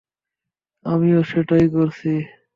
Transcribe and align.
আমিও 0.85 1.19
সেটাই 1.23 1.65
করছি। 1.73 2.11